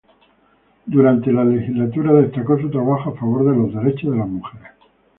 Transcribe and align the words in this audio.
Durante 0.87 1.31
la 1.31 1.43
legislatura 1.43 2.11
destacó 2.13 2.57
su 2.57 2.71
trabajo 2.71 3.11
a 3.11 3.15
favor 3.19 3.45
de 3.51 3.55
los 3.55 3.71
derechos 3.75 4.09
de 4.09 4.17
las 4.17 4.27
mujeres. 4.27 4.71